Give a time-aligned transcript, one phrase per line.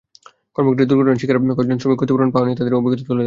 [0.55, 3.19] কর্মক্ষেত্রে দুর্ঘটনার শিকার কয়েকজন শ্রমিক ক্ষতিপূরণ পাওয়া নিয়ে তাঁদের অভিজ্ঞতা তুলে ধরেন।